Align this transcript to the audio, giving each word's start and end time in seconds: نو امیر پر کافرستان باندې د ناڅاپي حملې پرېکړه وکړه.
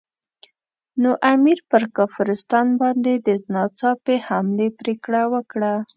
نو 1.01 1.11
امیر 1.33 1.59
پر 1.69 1.83
کافرستان 1.97 2.67
باندې 2.79 3.13
د 3.25 3.27
ناڅاپي 3.53 4.17
حملې 4.27 4.67
پرېکړه 4.79 5.21
وکړه. 5.33 5.73